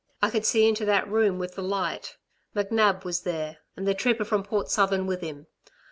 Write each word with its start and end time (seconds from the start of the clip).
I 0.19 0.31
could 0.31 0.47
see 0.47 0.67
into 0.67 0.83
that 0.85 1.07
room 1.07 1.37
with 1.37 1.53
the 1.53 1.61
light. 1.61 2.17
McNab 2.55 3.03
was 3.03 3.21
there, 3.21 3.59
and 3.77 3.87
the 3.87 3.93
trooper 3.93 4.25
from 4.25 4.41
Port 4.41 4.67
Southern 4.67 5.05
with 5.05 5.21
him. 5.21 5.45